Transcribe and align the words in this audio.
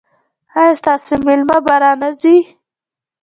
ایا 0.59 0.73
ستاسو 0.79 1.13
میلمه 1.25 1.57
به 1.65 1.75
را 1.81 1.91
نه 2.01 2.09
ځي؟ 2.19 2.37